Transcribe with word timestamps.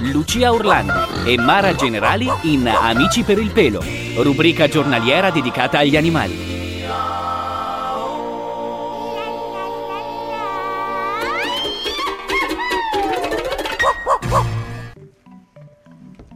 Lucia 0.00 0.52
Orlandi 0.52 1.30
e 1.30 1.38
Mara 1.38 1.74
Generali 1.74 2.28
in 2.42 2.66
Amici 2.68 3.22
per 3.22 3.38
il 3.38 3.50
pelo, 3.52 3.82
rubrica 4.16 4.66
giornaliera 4.68 5.30
dedicata 5.30 5.78
agli 5.78 5.96
animali. 5.96 6.53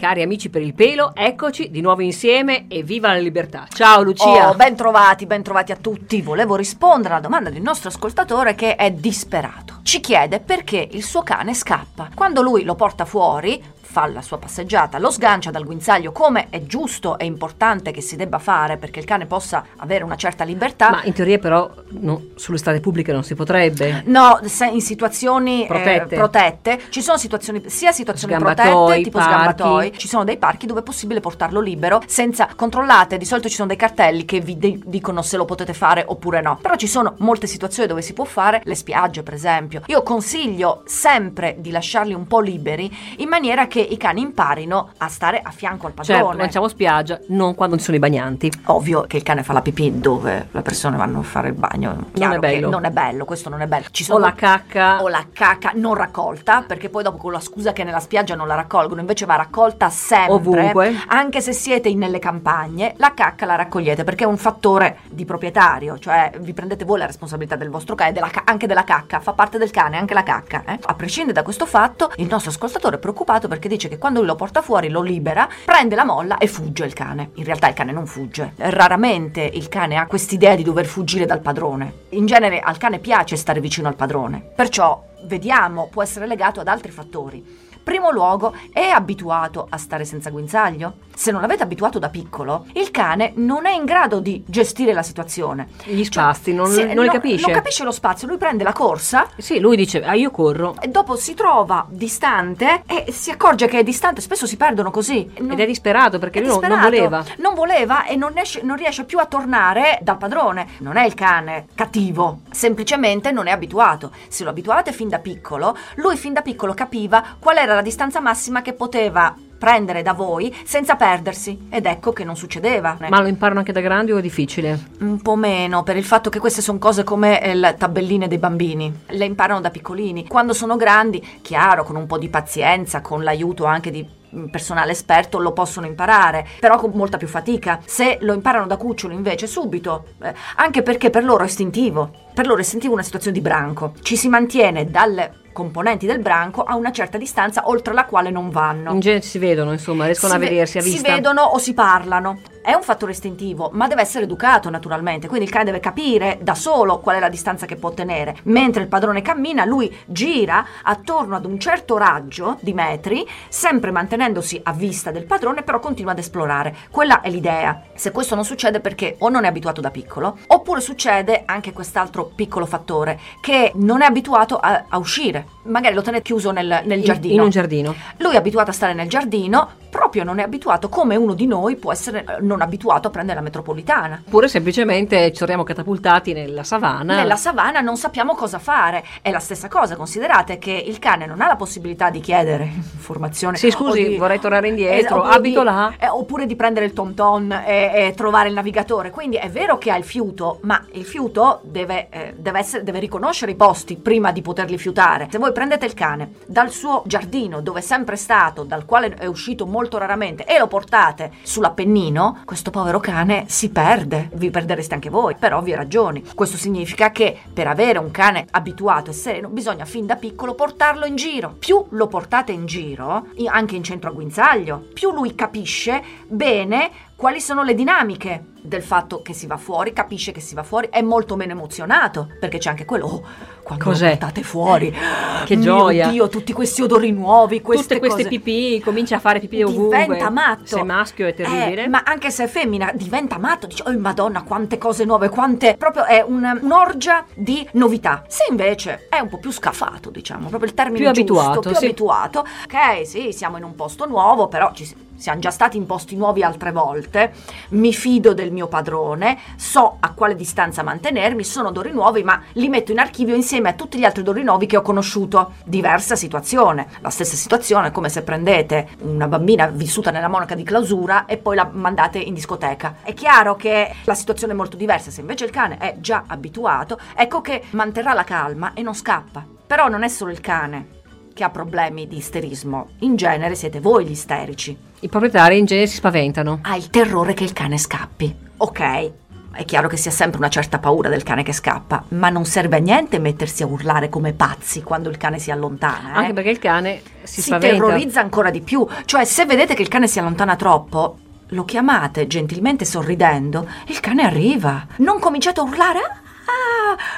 Cari 0.08 0.22
amici 0.22 0.48
per 0.48 0.62
il 0.62 0.72
pelo, 0.72 1.12
eccoci 1.14 1.70
di 1.70 1.82
nuovo 1.82 2.00
insieme 2.00 2.64
e 2.68 2.82
viva 2.82 3.08
la 3.08 3.18
libertà. 3.18 3.66
Ciao 3.68 4.00
Lucia. 4.00 4.48
Oh, 4.48 4.54
ben 4.54 4.74
trovati, 4.74 5.26
ben 5.26 5.42
trovati 5.42 5.70
a 5.70 5.76
tutti. 5.76 6.22
Volevo 6.22 6.56
rispondere 6.56 7.12
alla 7.12 7.22
domanda 7.22 7.50
del 7.50 7.60
nostro 7.60 7.90
ascoltatore 7.90 8.54
che 8.54 8.74
è 8.74 8.90
disperato. 8.90 9.80
Ci 9.82 10.00
chiede 10.00 10.40
perché 10.40 10.88
il 10.92 11.02
suo 11.04 11.22
cane 11.22 11.52
scappa. 11.52 12.08
Quando 12.14 12.40
lui 12.40 12.64
lo 12.64 12.74
porta 12.74 13.04
fuori, 13.04 13.62
fa 13.90 14.06
la 14.06 14.20
sua 14.20 14.36
passeggiata, 14.36 14.98
lo 14.98 15.10
sgancia 15.10 15.50
dal 15.50 15.64
guinzaglio 15.64 16.12
come 16.12 16.48
è 16.50 16.62
giusto 16.64 17.18
e 17.18 17.24
importante 17.24 17.90
che 17.90 18.02
si 18.02 18.16
debba 18.16 18.38
fare 18.38 18.76
perché 18.76 18.98
il 18.98 19.06
cane 19.06 19.24
possa 19.24 19.64
avere 19.76 20.04
una 20.04 20.14
certa 20.16 20.44
libertà. 20.44 20.90
Ma 20.90 21.04
in 21.04 21.14
teoria 21.14 21.38
però 21.38 21.70
no, 22.00 22.22
sulle 22.34 22.58
strade 22.58 22.80
pubbliche 22.80 23.12
non 23.12 23.24
si 23.24 23.34
potrebbe. 23.34 24.02
No, 24.04 24.38
in 24.70 24.82
situazioni 24.82 25.64
Protette. 25.66 26.14
eh, 26.14 26.18
protette 26.18 26.80
ci 26.90 27.00
sono 27.00 27.16
situazioni 27.16 27.62
sia 27.66 27.90
situazioni 27.90 28.34
Sgambatoi, 28.34 28.70
protette 28.70 29.02
tipo 29.02 29.18
parchi. 29.18 29.32
sgambatoi, 29.32 29.92
ci 29.98 30.08
sono 30.08 30.24
dei 30.24 30.38
parchi 30.38 30.66
dove 30.66 30.80
è 30.80 30.82
possibile 30.82 31.20
portarlo 31.20 31.60
libero 31.60 32.00
senza 32.06 32.48
controllate, 32.56 33.18
di 33.18 33.24
solito 33.26 33.48
ci 33.48 33.56
sono 33.56 33.68
dei 33.68 33.76
cartelli 33.76 34.24
che 34.24 34.40
vi 34.40 34.56
de- 34.56 34.80
dicono 34.84 35.20
se 35.22 35.36
lo 35.36 35.44
potete 35.44 35.74
fare 35.74 36.04
oppure 36.06 36.40
no. 36.40 36.58
Però 36.62 36.76
ci 36.76 36.86
sono 36.86 37.14
molte 37.18 37.46
situazioni 37.46 37.88
dove 37.88 38.00
si 38.00 38.12
può 38.14 38.24
fare, 38.24 38.62
le 38.64 38.74
spiagge 38.74 39.22
per 39.22 39.34
esempio. 39.34 39.82
Io 39.86 40.02
consiglio 40.02 40.82
sempre 40.86 41.56
di 41.58 41.70
lasciarli 41.70 42.14
un 42.14 42.26
po' 42.26 42.40
liberi 42.40 42.90
in 43.18 43.28
maniera 43.28 43.66
che 43.66 43.80
i 43.80 43.96
cani 43.96 44.20
imparino 44.22 44.92
a 44.96 45.08
stare 45.08 45.40
a 45.42 45.50
fianco 45.50 45.86
al 45.86 45.92
padrone. 45.92 46.22
Certo, 46.22 46.44
diciamo 46.44 46.68
spiaggia, 46.68 47.18
non 47.28 47.54
quando 47.54 47.76
ci 47.76 47.82
sono 47.84 47.96
i 47.96 48.00
bagnanti. 48.00 48.50
Ovvio 48.66 49.02
che 49.02 49.16
il 49.16 49.22
cane 49.22 49.42
fa 49.42 49.52
la 49.52 49.62
pipì 49.62 49.98
dove 49.98 50.48
le 50.50 50.62
persone 50.62 50.96
vanno 50.96 51.20
a 51.20 51.22
fare 51.22 51.48
il 51.48 51.54
bagno. 51.54 52.06
Chiaro 52.12 52.34
è 52.34 52.38
bello. 52.38 52.68
che 52.68 52.74
Non 52.74 52.84
è 52.84 52.90
bello, 52.90 53.24
questo 53.24 53.48
non 53.48 53.60
è 53.60 53.66
bello. 53.66 53.86
Ci 53.90 54.06
O 54.10 54.18
la 54.18 54.34
cacca. 54.34 55.02
O 55.02 55.08
la 55.08 55.26
cacca 55.32 55.72
non 55.74 55.94
raccolta, 55.94 56.62
perché 56.62 56.88
poi 56.88 57.02
dopo 57.02 57.18
con 57.18 57.32
la 57.32 57.40
scusa 57.40 57.72
che 57.72 57.84
nella 57.84 58.00
spiaggia 58.00 58.34
non 58.34 58.46
la 58.46 58.54
raccolgono, 58.54 59.00
invece 59.00 59.26
va 59.26 59.36
raccolta 59.36 59.87
sempre. 59.90 60.34
Ovunque. 60.34 60.94
Anche 61.08 61.40
se 61.40 61.52
siete 61.52 61.92
nelle 61.94 62.18
campagne, 62.18 62.94
la 62.96 63.14
cacca 63.14 63.46
la 63.46 63.54
raccogliete 63.56 64.04
perché 64.04 64.24
è 64.24 64.26
un 64.26 64.36
fattore 64.36 64.98
di 65.10 65.24
proprietario, 65.24 65.98
cioè 65.98 66.30
vi 66.40 66.52
prendete 66.52 66.84
voi 66.84 66.98
la 66.98 67.06
responsabilità 67.06 67.56
del 67.56 67.70
vostro 67.70 67.94
cane, 67.94 68.12
della 68.12 68.28
ca- 68.28 68.42
anche 68.44 68.66
della 68.66 68.84
cacca, 68.84 69.20
fa 69.20 69.32
parte 69.32 69.58
del 69.58 69.70
cane, 69.70 69.96
anche 69.96 70.14
la 70.14 70.22
cacca. 70.22 70.62
eh. 70.66 70.78
A 70.80 70.94
prescindere 70.94 71.34
da 71.34 71.42
questo 71.42 71.66
fatto, 71.66 72.10
il 72.16 72.28
nostro 72.28 72.50
ascoltatore 72.50 72.96
è 72.96 72.98
preoccupato 72.98 73.48
perché 73.48 73.68
dice 73.68 73.88
che 73.88 73.98
quando 73.98 74.18
lui 74.20 74.28
lo 74.28 74.36
porta 74.36 74.62
fuori, 74.62 74.88
lo 74.88 75.02
libera, 75.02 75.48
prende 75.64 75.94
la 75.94 76.04
molla 76.04 76.38
e 76.38 76.46
fugge 76.46 76.84
il 76.84 76.92
cane. 76.92 77.30
In 77.34 77.44
realtà 77.44 77.68
il 77.68 77.74
cane 77.74 77.92
non 77.92 78.06
fugge. 78.06 78.52
Raramente 78.56 79.40
il 79.42 79.68
cane 79.68 79.96
ha 79.96 80.06
quest'idea 80.06 80.54
di 80.54 80.62
dover 80.62 80.86
fuggire 80.86 81.26
dal 81.26 81.40
padrone. 81.40 81.92
In 82.10 82.26
genere 82.26 82.60
al 82.60 82.76
cane 82.76 82.98
piace 82.98 83.36
stare 83.36 83.60
vicino 83.60 83.88
al 83.88 83.94
padrone. 83.96 84.42
Perciò, 84.54 85.02
vediamo, 85.24 85.88
può 85.90 86.02
essere 86.02 86.26
legato 86.26 86.60
ad 86.60 86.68
altri 86.68 86.90
fattori. 86.90 87.66
Primo 87.88 88.10
luogo, 88.10 88.54
è 88.70 88.86
abituato 88.86 89.66
a 89.70 89.78
stare 89.78 90.04
senza 90.04 90.28
guinzaglio? 90.28 90.96
Se 91.16 91.30
non 91.32 91.40
l'avete 91.40 91.62
abituato 91.62 91.98
da 91.98 92.10
piccolo, 92.10 92.66
il 92.74 92.90
cane 92.90 93.32
non 93.36 93.64
è 93.64 93.72
in 93.72 93.86
grado 93.86 94.20
di 94.20 94.44
gestire 94.46 94.92
la 94.92 95.02
situazione. 95.02 95.68
Gli 95.84 96.04
spazi, 96.04 96.52
non, 96.52 96.66
Se- 96.66 96.92
non 96.92 97.04
li 97.04 97.10
capisce. 97.10 97.46
Non 97.46 97.54
capisce 97.56 97.84
lo 97.84 97.90
spazio, 97.90 98.28
lui 98.28 98.36
prende 98.36 98.62
la 98.62 98.72
corsa 98.74 99.26
Sì, 99.38 99.58
lui 99.58 99.74
dice, 99.74 100.04
ah 100.04 100.12
io 100.12 100.30
corro. 100.30 100.74
e 100.80 100.88
dopo 100.88 101.16
si 101.16 101.32
trova 101.32 101.86
distante 101.88 102.82
e 102.86 103.10
si 103.10 103.30
accorge 103.30 103.66
che 103.68 103.78
è 103.78 103.82
distante, 103.82 104.20
spesso 104.20 104.46
si 104.46 104.58
perdono 104.58 104.90
così. 104.90 105.28
Non- 105.38 105.52
Ed 105.52 105.60
è 105.60 105.66
disperato 105.66 106.18
perché 106.18 106.40
è 106.40 106.42
lui 106.42 106.50
non- 106.50 106.60
non 106.68 106.78
disperato. 106.90 107.08
voleva. 107.08 107.24
Non 107.38 107.54
voleva 107.54 108.04
e 108.04 108.16
non, 108.16 108.36
esce- 108.36 108.60
non 108.62 108.76
riesce 108.76 109.04
più 109.04 109.18
a 109.18 109.24
tornare 109.24 109.98
dal 110.02 110.18
padrone. 110.18 110.68
Non 110.80 110.98
è 110.98 111.06
il 111.06 111.14
cane 111.14 111.68
cattivo, 111.74 112.40
semplicemente 112.50 113.32
non 113.32 113.46
è 113.46 113.50
abituato. 113.50 114.12
Se 114.28 114.44
lo 114.44 114.50
abituavate 114.50 114.92
fin 114.92 115.08
da 115.08 115.18
piccolo, 115.20 115.74
lui 115.96 116.16
fin 116.18 116.34
da 116.34 116.42
piccolo 116.42 116.74
capiva 116.74 117.24
qual 117.40 117.56
era 117.56 117.74
la 117.78 117.84
distanza 117.84 118.20
massima 118.20 118.60
che 118.60 118.72
poteva 118.72 119.34
prendere 119.56 120.02
da 120.02 120.12
voi 120.12 120.54
senza 120.64 120.96
perdersi. 120.96 121.66
Ed 121.70 121.86
ecco 121.86 122.12
che 122.12 122.24
non 122.24 122.36
succedeva. 122.36 122.96
Ma 123.08 123.20
lo 123.20 123.28
imparano 123.28 123.60
anche 123.60 123.72
da 123.72 123.80
grandi 123.80 124.12
o 124.12 124.18
è 124.18 124.20
difficile? 124.20 124.88
Un 125.00 125.20
po' 125.20 125.36
meno, 125.36 125.82
per 125.82 125.96
il 125.96 126.04
fatto 126.04 126.30
che 126.30 126.38
queste 126.38 126.60
sono 126.60 126.78
cose 126.78 127.04
come 127.04 127.40
eh, 127.40 127.54
le 127.54 127.76
tabelline 127.78 128.28
dei 128.28 128.38
bambini. 128.38 128.92
Le 129.06 129.24
imparano 129.24 129.60
da 129.60 129.70
piccolini. 129.70 130.26
Quando 130.26 130.52
sono 130.52 130.76
grandi, 130.76 131.24
chiaro, 131.40 131.84
con 131.84 131.96
un 131.96 132.06
po' 132.06 132.18
di 132.18 132.28
pazienza, 132.28 133.00
con 133.00 133.22
l'aiuto 133.22 133.64
anche 133.64 133.90
di 133.90 134.06
personale 134.50 134.92
esperto, 134.92 135.38
lo 135.38 135.52
possono 135.52 135.86
imparare, 135.86 136.46
però 136.60 136.76
con 136.78 136.90
molta 136.94 137.16
più 137.16 137.28
fatica. 137.28 137.80
Se 137.84 138.18
lo 138.20 138.32
imparano 138.34 138.66
da 138.66 138.76
cucciolo 138.76 139.14
invece 139.14 139.46
subito, 139.46 140.04
eh, 140.22 140.34
anche 140.56 140.82
perché 140.82 141.10
per 141.10 141.24
loro 141.24 141.44
è 141.44 141.46
istintivo. 141.46 142.10
Per 142.34 142.46
loro 142.46 142.58
è 142.58 142.62
istintivo 142.62 142.92
una 142.92 143.02
situazione 143.02 143.36
di 143.36 143.42
branco. 143.42 143.92
Ci 144.02 144.16
si 144.16 144.28
mantiene 144.28 144.90
dalle 144.90 145.40
componenti 145.52 146.06
del 146.06 146.20
branco 146.20 146.62
a 146.62 146.76
una 146.76 146.92
certa 146.92 147.18
distanza 147.18 147.62
oltre 147.68 147.92
la 147.92 148.04
quale 148.04 148.30
non 148.30 148.48
vanno 148.48 148.92
In 148.92 149.00
genere 149.00 149.22
si 149.22 149.38
vedono, 149.38 149.72
insomma, 149.72 150.04
riescono 150.04 150.30
si 150.30 150.36
a 150.36 150.40
ve- 150.40 150.48
vedersi 150.50 150.78
a 150.78 150.82
Si 150.82 150.90
vista. 150.90 151.12
vedono 151.12 151.42
o 151.42 151.58
si 151.58 151.74
parlano. 151.74 152.38
È 152.68 152.74
un 152.74 152.82
fattore 152.82 153.12
istintivo, 153.12 153.70
ma 153.72 153.86
deve 153.88 154.02
essere 154.02 154.24
educato 154.24 154.68
naturalmente, 154.68 155.26
quindi 155.26 155.46
il 155.46 155.50
cane 155.50 155.64
deve 155.64 155.80
capire 155.80 156.38
da 156.42 156.54
solo 156.54 156.98
qual 156.98 157.16
è 157.16 157.18
la 157.18 157.30
distanza 157.30 157.64
che 157.64 157.76
può 157.76 157.92
tenere. 157.92 158.36
Mentre 158.42 158.82
il 158.82 158.88
padrone 158.88 159.22
cammina, 159.22 159.64
lui 159.64 159.90
gira 160.04 160.66
attorno 160.82 161.34
ad 161.34 161.46
un 161.46 161.58
certo 161.58 161.96
raggio 161.96 162.58
di 162.60 162.74
metri, 162.74 163.26
sempre 163.48 163.90
mantenendosi 163.90 164.60
a 164.64 164.74
vista 164.74 165.10
del 165.10 165.24
padrone, 165.24 165.62
però 165.62 165.80
continua 165.80 166.12
ad 166.12 166.18
esplorare. 166.18 166.76
Quella 166.90 167.22
è 167.22 167.30
l'idea. 167.30 167.84
Se 167.94 168.10
questo 168.10 168.34
non 168.34 168.44
succede 168.44 168.80
perché 168.80 169.16
o 169.20 169.30
non 169.30 169.44
è 169.44 169.48
abituato 169.48 169.80
da 169.80 169.90
piccolo, 169.90 170.36
oppure 170.48 170.82
succede 170.82 171.44
anche 171.46 171.72
quest'altro 171.72 172.30
piccolo 172.34 172.66
fattore, 172.66 173.18
che 173.40 173.72
non 173.76 174.02
è 174.02 174.04
abituato 174.04 174.58
a, 174.58 174.84
a 174.90 174.98
uscire. 174.98 175.46
Magari 175.62 175.94
lo 175.94 176.02
tenete 176.02 176.22
chiuso 176.22 176.50
nel, 176.50 176.82
nel 176.84 176.98
In- 176.98 177.04
giardino. 177.04 177.32
In 177.32 177.40
un 177.40 177.48
giardino. 177.48 177.94
Lui 178.18 178.34
è 178.34 178.36
abituato 178.36 178.68
a 178.68 178.74
stare 178.74 178.92
nel 178.92 179.08
giardino, 179.08 179.70
proprio 179.98 180.22
non 180.22 180.38
è 180.38 180.44
abituato 180.44 180.88
come 180.88 181.16
uno 181.16 181.34
di 181.34 181.46
noi 181.48 181.74
può 181.74 181.90
essere 181.90 182.20
eh, 182.20 182.36
non 182.40 182.60
abituato 182.62 183.08
a 183.08 183.10
prendere 183.10 183.38
la 183.38 183.42
metropolitana. 183.44 184.22
Oppure 184.26 184.46
semplicemente 184.46 185.30
ci 185.32 185.38
saremo 185.38 185.64
catapultati 185.64 186.32
nella 186.32 186.62
savana. 186.62 187.16
Nella 187.16 187.34
savana 187.34 187.80
non 187.80 187.96
sappiamo 187.96 188.34
cosa 188.36 188.60
fare. 188.60 189.04
È 189.20 189.30
la 189.32 189.40
stessa 189.40 189.66
cosa, 189.66 189.96
considerate 189.96 190.58
che 190.58 190.70
il 190.70 191.00
cane 191.00 191.26
non 191.26 191.40
ha 191.40 191.48
la 191.48 191.56
possibilità 191.56 192.10
di 192.10 192.20
chiedere 192.20 192.62
informazione. 192.94 193.56
Sì, 193.56 193.70
scusi, 193.72 194.06
di- 194.10 194.16
vorrei 194.16 194.38
tornare 194.38 194.68
indietro, 194.68 195.16
oppure 195.18 195.34
abito 195.34 195.58
di- 195.60 195.64
là. 195.64 195.92
eh, 195.98 196.08
oppure 196.08 196.46
di 196.46 196.54
prendere 196.54 196.86
il 196.86 196.92
tom 196.92 197.14
tom 197.14 197.50
e, 197.50 197.90
e 197.92 198.12
trovare 198.14 198.48
il 198.48 198.54
navigatore. 198.54 199.10
Quindi 199.10 199.36
è 199.36 199.50
vero 199.50 199.78
che 199.78 199.90
ha 199.90 199.96
il 199.96 200.04
fiuto, 200.04 200.60
ma 200.62 200.80
il 200.92 201.04
fiuto 201.04 201.58
deve, 201.64 202.06
eh, 202.10 202.34
deve 202.36 202.58
essere- 202.60 202.84
deve 202.84 203.00
riconoscere 203.00 203.50
i 203.50 203.56
posti 203.56 203.96
prima 203.96 204.30
di 204.30 204.42
poterli 204.42 204.78
fiutare. 204.78 205.26
Se 205.28 205.38
voi 205.38 205.50
prendete 205.50 205.86
il 205.86 205.94
cane 205.94 206.34
dal 206.46 206.70
suo 206.70 207.02
giardino, 207.04 207.60
dove 207.60 207.80
è 207.80 207.82
sempre 207.82 208.14
stato, 208.14 208.62
dal 208.62 208.84
quale 208.84 209.12
è 209.18 209.26
uscito 209.26 209.66
molto 209.66 209.87
raramente, 209.96 210.44
e 210.44 210.58
lo 210.58 210.66
portate 210.66 211.32
sull'Appennino, 211.42 212.42
questo 212.44 212.70
povero 212.70 213.00
cane 213.00 213.44
si 213.48 213.70
perde. 213.70 214.28
Vi 214.34 214.50
perdereste 214.50 214.94
anche 214.94 215.08
voi, 215.10 215.36
per 215.36 215.54
ovvie 215.54 215.76
ragioni. 215.76 216.22
Questo 216.34 216.56
significa 216.56 217.10
che 217.10 217.36
per 217.52 217.66
avere 217.66 217.98
un 217.98 218.10
cane 218.10 218.46
abituato 218.50 219.10
e 219.10 219.14
sereno 219.14 219.48
bisogna 219.48 219.84
fin 219.84 220.06
da 220.06 220.16
piccolo 220.16 220.54
portarlo 220.54 221.06
in 221.06 221.16
giro. 221.16 221.54
Più 221.58 221.86
lo 221.90 222.06
portate 222.08 222.52
in 222.52 222.66
giro, 222.66 223.26
anche 223.46 223.76
in 223.76 223.82
centro 223.82 224.10
a 224.10 224.12
guinzaglio, 224.12 224.88
più 224.92 225.12
lui 225.12 225.34
capisce 225.34 226.02
bene 226.26 226.90
quali 227.18 227.40
sono 227.40 227.64
le 227.64 227.74
dinamiche 227.74 228.44
del 228.62 228.80
fatto 228.82 229.22
che 229.22 229.32
si 229.32 229.48
va 229.48 229.56
fuori, 229.56 229.92
capisce 229.92 230.30
che 230.30 230.38
si 230.40 230.54
va 230.54 230.62
fuori, 230.62 230.86
è 230.88 231.02
molto 231.02 231.34
meno 231.34 231.50
emozionato, 231.50 232.28
perché 232.38 232.58
c'è 232.58 232.70
anche 232.70 232.84
quello, 232.84 233.06
oh, 233.06 233.22
quando 233.64 233.82
Cos'è? 233.86 234.10
portate 234.10 234.44
fuori, 234.44 234.94
Che 235.44 235.56
mio 235.56 235.64
gioia. 235.64 236.08
Dio, 236.10 236.28
tutti 236.28 236.52
questi 236.52 236.82
odori 236.82 237.10
nuovi, 237.10 237.60
queste 237.60 237.94
Tutte 237.94 237.98
queste 237.98 238.22
cose. 238.24 238.28
pipì, 238.28 238.80
comincia 238.80 239.16
a 239.16 239.18
fare 239.18 239.40
pipì 239.40 239.62
ovunque. 239.64 240.02
Diventa 240.02 240.30
matto. 240.30 240.66
Se 240.66 240.82
maschio 240.84 241.26
è 241.26 241.34
terribile. 241.34 241.84
Eh, 241.84 241.88
ma 241.88 242.02
anche 242.04 242.30
se 242.30 242.44
è 242.44 242.46
femmina, 242.46 242.92
diventa 242.94 243.36
matto. 243.38 243.66
Dice, 243.66 243.82
oh 243.86 243.98
madonna, 243.98 244.42
quante 244.44 244.78
cose 244.78 245.04
nuove, 245.04 245.28
quante... 245.28 245.74
Proprio 245.76 246.04
è 246.04 246.20
un- 246.20 246.58
un'orgia 246.62 247.24
di 247.34 247.66
novità. 247.72 248.22
Se 248.28 248.44
invece 248.48 249.06
è 249.08 249.18
un 249.18 249.28
po' 249.28 249.38
più 249.38 249.50
scafato, 249.50 250.10
diciamo, 250.10 250.48
proprio 250.48 250.68
il 250.68 250.74
termine 250.74 251.10
Più 251.10 251.24
giusto, 251.24 251.40
abituato, 251.40 251.60
più 251.68 251.74
sì. 251.78 251.84
abituato. 251.84 252.38
Ok, 252.40 253.06
sì, 253.06 253.32
siamo 253.32 253.56
in 253.56 253.64
un 253.64 253.74
posto 253.74 254.06
nuovo, 254.06 254.46
però 254.48 254.70
ci 254.72 254.84
si- 254.84 255.06
siamo 255.18 255.40
già 255.40 255.50
stati 255.50 255.76
in 255.76 255.84
posti 255.84 256.16
nuovi 256.16 256.42
altre 256.42 256.72
volte, 256.72 257.32
mi 257.70 257.92
fido 257.92 258.32
del 258.34 258.52
mio 258.52 258.68
padrone, 258.68 259.38
so 259.56 259.96
a 260.00 260.12
quale 260.12 260.36
distanza 260.36 260.82
mantenermi, 260.82 261.44
sono 261.44 261.68
odori 261.68 261.90
nuovi, 261.90 262.22
ma 262.22 262.40
li 262.52 262.68
metto 262.68 262.92
in 262.92 263.00
archivio 263.00 263.34
insieme 263.34 263.70
a 263.70 263.72
tutti 263.74 263.98
gli 263.98 264.04
altri 264.04 264.22
odori 264.22 264.42
nuovi 264.42 264.66
che 264.66 264.76
ho 264.76 264.82
conosciuto. 264.82 265.54
Diversa 265.64 266.16
situazione, 266.16 266.88
la 267.00 267.10
stessa 267.10 267.36
situazione 267.36 267.88
è 267.88 267.92
come 267.92 268.08
se 268.08 268.22
prendete 268.22 268.90
una 269.00 269.28
bambina 269.28 269.66
vissuta 269.66 270.10
nella 270.10 270.28
monaca 270.28 270.54
di 270.54 270.62
clausura 270.62 271.26
e 271.26 271.36
poi 271.36 271.56
la 271.56 271.68
mandate 271.70 272.18
in 272.18 272.34
discoteca. 272.34 272.98
È 273.02 273.12
chiaro 273.12 273.56
che 273.56 273.94
la 274.04 274.14
situazione 274.14 274.52
è 274.52 274.56
molto 274.56 274.76
diversa, 274.76 275.10
se 275.10 275.20
invece 275.20 275.44
il 275.44 275.50
cane 275.50 275.78
è 275.78 275.96
già 275.98 276.24
abituato, 276.26 276.98
ecco 277.14 277.40
che 277.40 277.64
manterrà 277.70 278.12
la 278.14 278.24
calma 278.24 278.72
e 278.74 278.82
non 278.82 278.94
scappa. 278.94 279.44
Però 279.66 279.88
non 279.88 280.02
è 280.02 280.08
solo 280.08 280.30
il 280.30 280.40
cane 280.40 280.96
che 281.38 281.44
ha 281.44 281.50
problemi 281.50 282.08
di 282.08 282.16
isterismo, 282.16 282.88
in 283.00 283.14
genere 283.14 283.54
siete 283.54 283.78
voi 283.78 284.04
gli 284.04 284.10
isterici. 284.10 284.76
I 284.98 285.08
proprietari 285.08 285.56
in 285.56 285.66
genere 285.66 285.86
si 285.86 285.94
spaventano. 285.94 286.58
Ha 286.62 286.74
il 286.74 286.90
terrore 286.90 287.32
che 287.32 287.44
il 287.44 287.52
cane 287.52 287.78
scappi. 287.78 288.34
Ok, 288.56 289.12
è 289.52 289.64
chiaro 289.64 289.86
che 289.86 289.96
si 289.96 290.08
ha 290.08 290.10
sempre 290.10 290.38
una 290.38 290.48
certa 290.48 290.80
paura 290.80 291.08
del 291.08 291.22
cane 291.22 291.44
che 291.44 291.52
scappa, 291.52 292.02
ma 292.08 292.28
non 292.28 292.44
serve 292.44 292.78
a 292.78 292.80
niente 292.80 293.20
mettersi 293.20 293.62
a 293.62 293.66
urlare 293.66 294.08
come 294.08 294.32
pazzi 294.32 294.82
quando 294.82 295.10
il 295.10 295.16
cane 295.16 295.38
si 295.38 295.52
allontana. 295.52 296.14
Eh? 296.14 296.16
Anche 296.16 296.32
perché 296.32 296.50
il 296.50 296.58
cane 296.58 297.02
si, 297.22 297.40
si 297.40 297.56
terrorizza 297.56 298.18
ancora 298.18 298.50
di 298.50 298.60
più. 298.60 298.84
Cioè, 299.04 299.24
se 299.24 299.46
vedete 299.46 299.74
che 299.74 299.82
il 299.82 299.88
cane 299.88 300.08
si 300.08 300.18
allontana 300.18 300.56
troppo, 300.56 301.18
lo 301.50 301.64
chiamate 301.64 302.26
gentilmente 302.26 302.84
sorridendo 302.84 303.64
e 303.86 303.92
il 303.92 304.00
cane 304.00 304.24
arriva. 304.24 304.84
Non 304.96 305.20
cominciate 305.20 305.60
a 305.60 305.62
urlare. 305.62 306.00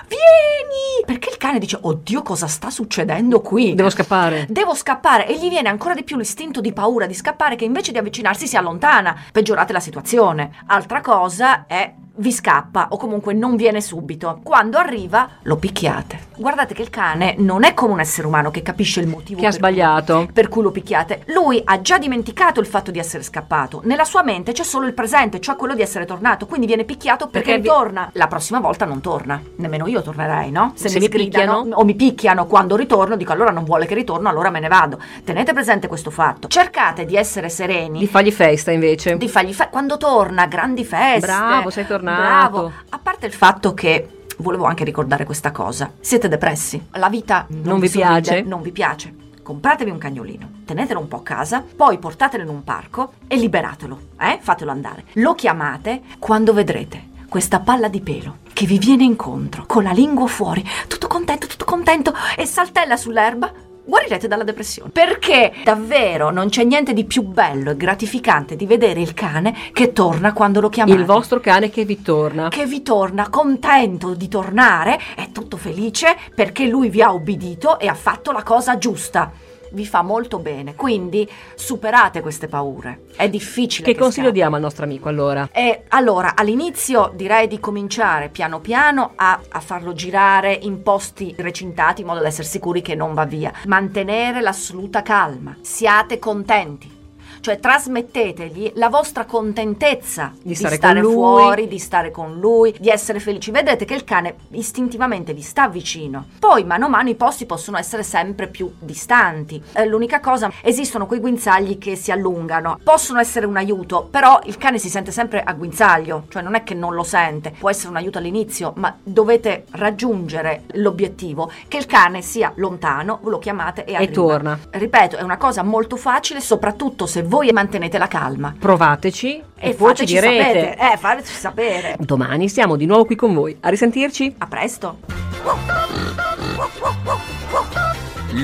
Vieni! 0.06 1.05
Perché 1.05 1.31
il 1.31 1.37
cane 1.37 1.59
dice, 1.59 1.79
oddio, 1.81 2.23
cosa 2.23 2.47
sta 2.47 2.71
succedendo 2.71 3.41
qui? 3.41 3.75
Devo 3.75 3.91
scappare. 3.91 4.47
Devo 4.49 4.75
scappare 4.75 5.27
e 5.27 5.38
gli 5.38 5.49
viene 5.49 5.69
ancora 5.69 5.94
di 5.94 6.05
più 6.05 6.17
l'istinto 6.17 6.61
di 6.61 6.73
paura 6.73 7.06
di 7.06 7.15
scappare 7.15 7.56
che 7.56 7.65
invece 7.65 7.93
di 7.93 7.99
avvicinarsi 7.99 8.47
si 8.47 8.56
allontana. 8.56 9.17
Peggiorate 9.32 9.73
la 9.73 9.81
situazione. 9.81 10.53
Altra 10.67 11.00
cosa 11.00 11.67
è 11.67 11.94
vi 12.21 12.33
scappa 12.33 12.89
o 12.91 12.97
comunque 12.97 13.33
non 13.33 13.57
viene 13.57 13.81
subito. 13.81 14.41
Quando 14.43 14.79
arriva 14.79 15.29
lo 15.43 15.57
picchiate. 15.57 16.29
Guardate 16.37 16.73
che 16.75 16.83
il 16.83 16.91
cane 16.91 17.35
non 17.39 17.65
è 17.65 17.75
come 17.75 17.93
un 17.95 18.01
essere 18.01 18.27
umano 18.27 18.51
che 18.51 18.63
capisce 18.63 19.01
il 19.01 19.07
motivo 19.09 19.41
Che 19.41 19.47
ha 19.47 19.51
per 19.51 19.59
sbagliato. 19.59 20.17
cui, 20.25 20.33
per 20.33 20.49
cui 20.49 20.63
lo 20.63 20.71
picchiate. 20.71 21.23
Lui 21.35 21.61
ha 21.65 21.81
già 21.81 21.99
dimenticato 21.99 22.61
il 22.61 22.67
fatto 22.67 22.91
di 22.91 22.99
essere 22.99 23.23
scappato. 23.23 23.81
Nella 23.85 24.05
sua 24.05 24.23
mente 24.23 24.53
c'è 24.53 24.63
solo 24.63 24.87
il 24.87 24.95
presente, 24.95 25.41
cioè 25.41 25.57
quello 25.57 25.75
di 25.75 25.83
essere 25.83 26.05
tornato. 26.05 26.47
Quindi 26.47 26.67
viene 26.67 26.85
picchiato 26.85 27.27
perché, 27.29 27.53
Perché 27.53 27.63
vi- 27.63 27.69
ritorna. 27.69 28.11
La 28.15 28.27
prossima 28.27 28.61
volta 28.61 28.85
non 28.85 29.01
torna. 29.01 29.41
Nemmeno 29.57 29.87
io 29.87 30.03
tornerei, 30.03 30.51
no? 30.51 30.73
Se 30.77 30.89
mi 30.91 30.95
mi 31.01 31.07
sgridano 31.07 31.53
picchiano? 31.63 31.77
o 31.77 31.85
mi 31.85 31.95
picchiano 31.95 32.47
quando 32.47 32.77
ritorno, 32.77 33.17
dico 33.17 33.33
allora 33.33 33.51
non 33.51 33.65
vuole 33.65 33.87
che 33.87 33.95
ritorno, 33.95 34.29
allora 34.29 34.51
me 34.51 34.61
ne 34.61 34.69
vado. 34.69 34.99
Tenete 35.25 35.53
presente 35.53 35.89
questo 35.89 36.11
fatto. 36.11 36.49
Cercate 36.49 37.05
di 37.05 37.17
essere 37.17 37.49
sereni. 37.49 37.99
Di 37.99 38.07
fargli 38.07 38.33
festa 38.33 38.71
invece. 38.71 39.17
Di 39.17 39.29
fargli 39.29 39.53
fe- 39.53 39.69
quando 39.71 39.97
torna, 39.97 40.47
grandi 40.47 40.85
feste. 40.85 41.27
Bravo, 41.27 41.71
sei 41.71 41.87
tornato. 41.87 42.09
Bravo. 42.17 42.73
A 42.89 42.99
parte 42.99 43.27
il 43.27 43.33
fatto 43.33 43.75
che 43.75 44.25
volevo 44.39 44.65
anche 44.65 44.85
ricordare 44.85 45.25
questa 45.25 45.51
cosa. 45.51 45.93
Siete 46.01 46.29
depressi. 46.29 46.89
La 46.93 47.09
vita 47.09 47.47
non, 47.49 47.62
Non 47.62 47.81
vi 47.81 47.89
sorride, 47.89 48.21
piace? 48.21 48.41
Non 48.43 48.62
vi 48.62 48.73
piace. 48.73 49.15
Compratevi 49.43 49.91
un 49.91 49.99
cagnolino, 49.99 50.49
tenetelo 50.65 51.01
un 51.01 51.09
po' 51.09 51.17
a 51.17 51.23
casa, 51.23 51.65
poi 51.75 51.99
portatelo 51.99 52.43
in 52.43 52.51
un 52.51 52.62
parco 52.62 53.15
e 53.27 53.37
liberatelo, 53.37 53.99
eh? 54.19 54.39
Fatelo 54.41 54.71
andare. 54.71 55.07
Lo 55.15 55.35
chiamate 55.35 56.03
quando 56.19 56.53
vedrete 56.53 57.09
questa 57.29 57.59
palla 57.61 57.89
di 57.89 58.01
pelo 58.01 58.39
che 58.53 58.67
vi 58.67 58.79
viene 58.79 59.05
incontro, 59.05 59.65
con 59.67 59.83
la 59.83 59.93
lingua 59.93 60.27
fuori, 60.27 60.65
tutto 60.87 61.07
contento, 61.07 61.47
tutto 61.47 61.65
contento 61.65 62.12
e 62.37 62.45
saltella 62.45 62.97
sull'erba. 62.97 63.53
Guarirete 63.91 64.29
dalla 64.29 64.45
depressione. 64.45 64.91
Perché 64.91 65.53
davvero 65.65 66.31
non 66.31 66.49
c'è 66.49 66.63
niente 66.63 66.93
di 66.93 67.05
più 67.05 67.23
bello 67.23 67.73
e 67.73 67.77
gratificante 67.77 68.55
di 68.55 68.65
vedere 68.65 69.01
il 69.01 69.15
cane 69.15 69.53
che 69.73 69.93
torna 69.93 70.33
quando 70.33 70.61
lo 70.61 70.69
chiamate 70.69 70.97
Il 70.97 71.05
vostro 71.05 71.41
cane 71.41 71.71
che 71.71 71.85
vi 71.85 72.01
torna. 72.01 72.51
che 72.51 72.67
vi 72.67 72.83
torna 72.83 73.29
contento 73.29 74.15
di 74.15 74.29
tornare, 74.29 74.97
è 75.17 75.33
tutto 75.33 75.57
felice 75.57 76.17
perché 76.33 76.67
lui 76.67 76.89
vi 76.89 77.03
ha 77.03 77.13
obbedito 77.13 77.81
e 77.81 77.89
ha 77.89 77.95
fatto 77.95 78.31
la 78.31 78.45
cosa 78.45 78.79
giusta. 78.79 79.33
Vi 79.71 79.87
fa 79.87 80.03
molto 80.03 80.39
bene, 80.39 80.75
quindi 80.75 81.29
superate 81.55 82.21
queste 82.21 82.49
paure. 82.49 83.03
È 83.17 83.29
difficile. 83.29 83.87
Che 83.87 83.99
consiglio 83.99 84.27
scappi. 84.27 84.39
diamo 84.39 84.57
al 84.57 84.63
nostro 84.63 84.85
amico 84.85 85.09
allora? 85.09 85.49
E 85.53 85.85
allora, 85.89 86.35
all'inizio 86.35 87.13
direi 87.15 87.47
di 87.47 87.61
cominciare 87.61 88.29
piano 88.29 88.61
piano 88.61 89.13
a, 89.15 89.41
a 89.49 89.61
farlo 89.61 89.93
girare 89.93 90.53
in 90.53 90.83
posti 90.83 91.35
recintati 91.37 92.01
in 92.01 92.07
modo 92.07 92.21
da 92.21 92.29
essere 92.29 92.47
sicuri 92.47 92.83
che 92.83 92.95
non 92.95 93.15
va 93.15 93.25
via. 93.25 93.53
Mantenere 93.67 94.41
l'assoluta 94.41 95.03
calma. 95.03 95.57
Siate 95.61 96.19
contenti. 96.19 97.00
Cioè 97.41 97.59
trasmettetegli 97.59 98.73
la 98.75 98.89
vostra 98.89 99.25
contentezza 99.25 100.33
Di 100.43 100.55
stare 100.55 100.79
con 100.79 100.95
lui. 100.99 101.13
fuori, 101.13 101.69
di 101.69 101.79
stare 101.79 102.11
con 102.11 102.39
lui, 102.39 102.75
di 102.79 102.89
essere 102.89 103.21
felici. 103.21 103.51
Vedete 103.51 103.85
che 103.85 103.95
il 103.95 104.05
cane 104.05 104.35
istintivamente 104.51 105.33
vi 105.33 105.43
sta 105.43 105.69
vicino. 105.69 106.27
Poi 106.39 106.65
mano 106.65 106.87
a 106.87 106.89
mano 106.89 107.09
i 107.09 107.15
posti 107.15 107.47
possono 107.47 107.79
essere 107.79 108.03
sempre 108.03 108.47
più 108.49 108.73
distanti. 108.79 109.63
Eh, 109.73 109.87
l'unica 109.87 110.21
cosa, 110.21 110.51
esistono 110.63 111.07
quei 111.07 111.21
guinzagli 111.21 111.79
che 111.79 111.97
si 111.97 112.11
allungano. 112.11 112.79
Possono 112.83 113.21
essere 113.21 113.47
un 113.47 113.57
aiuto, 113.57 114.07
però 114.11 114.39
il 114.45 114.57
cane 114.59 114.79
si 114.79 114.89
sente 114.89 115.11
sempre 115.11 115.43
a 115.43 115.53
guinzaglio, 115.55 116.25
cioè 116.29 116.43
non 116.43 116.55
è 116.55 116.63
che 116.63 116.75
non 116.75 116.95
lo 116.95 117.03
sente. 117.03 117.55
Può 117.59 117.71
essere 117.71 117.89
un 117.89 117.97
aiuto 117.97 118.19
all'inizio, 118.19 118.73
ma 118.77 118.95
dovete 119.03 119.65
raggiungere 119.73 120.65
l'obiettivo 120.75 121.51
che 121.69 121.77
il 121.79 121.87
cane 121.87 122.23
sia 122.23 122.53
lontano, 122.57 123.21
lo 123.25 123.39
chiamate 123.39 123.85
e 123.85 123.95
E 124.01 124.11
torna. 124.11 124.59
Ripeto, 124.71 125.17
è 125.17 125.23
una 125.23 125.37
cosa 125.37 125.63
molto 125.63 125.97
facile, 125.97 126.41
soprattutto 126.41 127.07
se 127.07 127.23
voi 127.31 127.53
mantenete 127.53 127.97
la 127.97 128.09
calma. 128.09 128.53
Provateci 128.59 129.41
e, 129.56 129.69
E 129.71 129.75
poi 129.75 129.94
ci 129.94 130.03
fateci 130.05 130.15
direte. 130.15 130.43
sapere. 130.43 130.93
Eh, 130.93 130.97
fateci 130.97 131.32
sapere. 131.32 131.97
Domani 132.00 132.49
siamo 132.49 132.75
di 132.75 132.87
nuovo 132.87 133.05
qui 133.05 133.15
con 133.15 133.32
voi. 133.32 133.56
A 133.61 133.69
risentirci. 133.69 134.35
A 134.38 134.47
presto. 134.49 134.99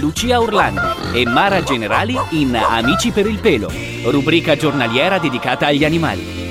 Lucia 0.00 0.40
Orlandi 0.40 0.80
e 1.14 1.26
Mara 1.26 1.62
Generali 1.62 2.16
in 2.30 2.54
Amici 2.56 3.10
per 3.10 3.26
il 3.26 3.38
pelo, 3.40 3.70
rubrica 4.04 4.54
giornaliera 4.56 5.18
dedicata 5.18 5.66
agli 5.66 5.84
animali. 5.84 6.45